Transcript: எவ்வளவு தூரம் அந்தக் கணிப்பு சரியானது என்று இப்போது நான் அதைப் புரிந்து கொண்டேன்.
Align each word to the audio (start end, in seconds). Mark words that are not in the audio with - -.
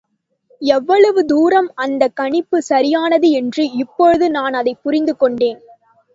எவ்வளவு 0.61 1.25
தூரம் 1.25 1.71
அந்தக் 1.75 2.15
கணிப்பு 2.15 2.61
சரியானது 2.61 3.29
என்று 3.31 3.71
இப்போது 3.71 4.29
நான் 4.29 4.53
அதைப் 4.53 4.83
புரிந்து 4.83 5.15
கொண்டேன். 5.15 5.61